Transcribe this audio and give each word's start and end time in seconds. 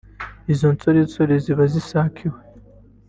izo 0.53 0.67
nsoresore 0.75 1.33
ziba 1.43 1.63
zisakiwe 1.73 2.39